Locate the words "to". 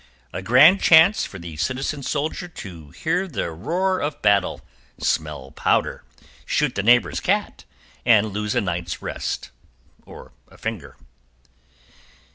2.47-2.89